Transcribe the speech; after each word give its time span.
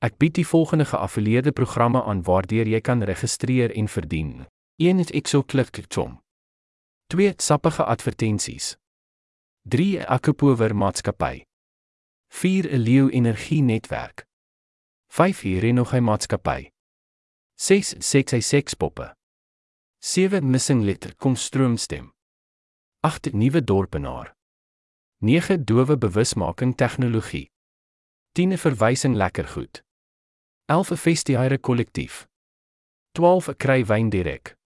Ek 0.00 0.16
bied 0.16 0.34
die 0.34 0.46
volgende 0.46 0.84
geaffilieerde 0.88 1.52
programme 1.52 2.00
aan 2.08 2.22
waardeur 2.24 2.64
jy 2.64 2.80
kan 2.80 3.02
registreer 3.04 3.74
en 3.76 3.88
verdien. 3.88 4.46
1 4.80 4.98
is 4.98 5.10
ExoClick.com. 5.12 6.22
2 7.12 7.34
sappige 7.36 7.84
advertensies. 7.84 8.76
3 9.68 10.06
Akupower 10.06 10.72
maatskappy. 10.74 11.44
4 12.28 12.70
'n 12.72 12.80
Leeu 12.80 13.10
Energie 13.10 13.60
Netwerk. 13.62 14.24
5 15.12 15.42
Renogai 15.60 16.00
maatskappy. 16.00 16.70
6 17.54 17.94
Sexy 17.98 18.40
Sexpoppe. 18.40 19.14
7 19.98 20.50
Missing 20.50 20.82
Letter 20.82 21.14
kom 21.16 21.36
stroomstem. 21.36 22.12
8 23.00 23.32
Nuwe 23.32 23.64
dorpenaar. 23.64 24.34
9 25.18 25.64
Dowe 25.64 25.98
bewusmaking 25.98 26.74
tegnologie. 26.76 27.50
10 28.32 28.58
Verwysing 28.58 29.14
lekker 29.14 29.48
goed. 29.48 29.88
11 30.70 30.96
Vestiaire 31.04 31.58
kollektief. 31.58 32.28
12 33.18 33.54
Kry 33.58 33.82
wyn 33.82 34.10
direk. 34.10 34.59